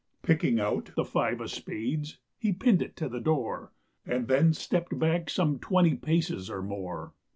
[0.23, 3.71] Picking out the five of spades, he pinned it to the door
[4.03, 7.13] And then stepped back some twenty paces or more.